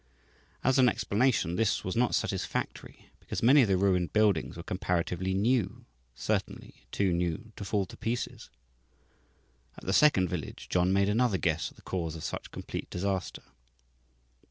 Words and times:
As 0.63 0.79
an 0.79 0.89
explanation 0.89 1.57
this 1.57 1.83
was 1.83 1.95
not 1.95 2.15
satisfactory, 2.15 3.09
because 3.19 3.43
many 3.43 3.61
of 3.61 3.67
the 3.67 3.77
ruined 3.77 4.11
buildings 4.13 4.57
were 4.57 4.63
comparatively 4.63 5.35
new 5.35 5.85
certainly, 6.15 6.87
too 6.91 7.13
new 7.13 7.51
to 7.55 7.63
fall 7.63 7.85
to 7.85 7.95
pieces. 7.95 8.49
At 9.77 9.85
the 9.85 9.93
second 9.93 10.27
village 10.27 10.69
John 10.69 10.91
made 10.91 11.07
another 11.07 11.37
guess 11.37 11.69
at 11.69 11.75
the 11.75 11.83
cause 11.83 12.15
of 12.15 12.23
such 12.23 12.49
complete 12.49 12.89
disaster. 12.89 13.43